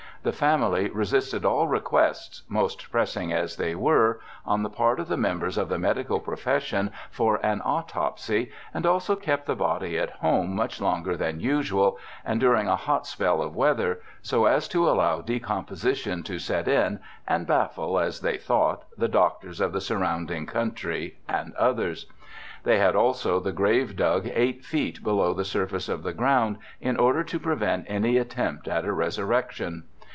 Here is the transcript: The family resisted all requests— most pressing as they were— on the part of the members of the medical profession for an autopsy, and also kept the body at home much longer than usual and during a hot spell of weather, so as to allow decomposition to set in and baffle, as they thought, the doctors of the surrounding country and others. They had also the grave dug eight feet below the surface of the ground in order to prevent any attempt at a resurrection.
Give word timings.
The 0.23 0.31
family 0.31 0.87
resisted 0.87 1.45
all 1.45 1.67
requests— 1.67 2.43
most 2.59 2.91
pressing 2.91 3.33
as 3.33 3.55
they 3.55 3.73
were— 3.73 4.19
on 4.53 4.61
the 4.61 4.69
part 4.69 4.99
of 4.99 5.07
the 5.07 5.17
members 5.17 5.57
of 5.57 5.67
the 5.67 5.79
medical 5.79 6.19
profession 6.19 6.91
for 7.09 7.43
an 7.43 7.59
autopsy, 7.61 8.51
and 8.71 8.85
also 8.85 9.15
kept 9.15 9.47
the 9.47 9.55
body 9.55 9.97
at 9.97 10.11
home 10.11 10.53
much 10.55 10.79
longer 10.79 11.17
than 11.17 11.39
usual 11.39 11.97
and 12.23 12.39
during 12.39 12.67
a 12.67 12.75
hot 12.75 13.07
spell 13.07 13.41
of 13.41 13.55
weather, 13.55 13.99
so 14.21 14.45
as 14.45 14.67
to 14.67 14.87
allow 14.87 15.21
decomposition 15.21 16.21
to 16.21 16.37
set 16.37 16.67
in 16.67 16.99
and 17.27 17.47
baffle, 17.47 17.97
as 17.97 18.19
they 18.19 18.37
thought, 18.37 18.83
the 18.95 19.07
doctors 19.07 19.59
of 19.59 19.73
the 19.73 19.81
surrounding 19.81 20.45
country 20.45 21.17
and 21.27 21.51
others. 21.55 22.05
They 22.63 22.77
had 22.77 22.95
also 22.95 23.39
the 23.39 23.51
grave 23.51 23.95
dug 23.95 24.29
eight 24.31 24.63
feet 24.63 25.03
below 25.03 25.33
the 25.33 25.43
surface 25.45 25.89
of 25.89 26.03
the 26.03 26.13
ground 26.13 26.59
in 26.79 26.97
order 26.97 27.23
to 27.23 27.39
prevent 27.39 27.85
any 27.89 28.17
attempt 28.19 28.67
at 28.67 28.85
a 28.85 28.93
resurrection. 28.93 29.85